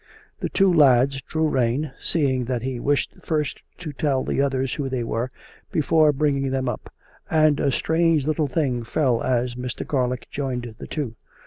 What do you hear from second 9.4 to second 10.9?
Mr. Garlick joined the